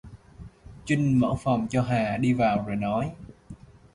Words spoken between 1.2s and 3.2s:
phòng cho Hà đi vào rồi nói